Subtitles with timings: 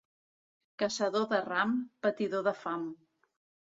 [0.85, 2.93] Caçador de ram, patidor de fam.